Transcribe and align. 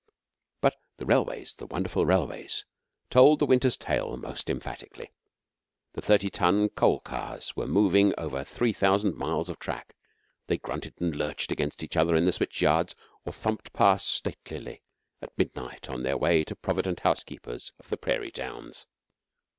But 0.61 0.77
the 0.97 1.05
railways 1.05 1.53
the 1.53 1.67
wonderful 1.67 2.07
railways 2.07 2.65
told 3.11 3.37
the 3.37 3.45
winter's 3.45 3.77
tale 3.77 4.17
most 4.17 4.49
emphatically. 4.49 5.11
The 5.93 6.01
thirty 6.01 6.27
ton 6.31 6.69
coal 6.69 7.01
cars 7.01 7.55
were 7.55 7.67
moving 7.67 8.11
over 8.17 8.43
three 8.43 8.73
thousand 8.73 9.13
miles 9.13 9.47
of 9.47 9.59
track. 9.59 9.95
They 10.47 10.57
grunted 10.57 10.99
and 10.99 11.15
lurched 11.15 11.51
against 11.51 11.83
each 11.83 11.95
other 11.97 12.15
in 12.15 12.25
the 12.25 12.31
switch 12.33 12.63
yards, 12.63 12.95
or 13.25 13.31
thumped 13.31 13.73
past 13.73 14.07
statelily 14.07 14.81
at 15.21 15.37
midnight 15.37 15.87
on 15.87 16.01
their 16.01 16.17
way 16.17 16.43
to 16.45 16.55
provident 16.55 17.01
housekeepers 17.01 17.71
of 17.79 17.89
the 17.89 17.97
prairie 17.97 18.31
towns. 18.31 18.87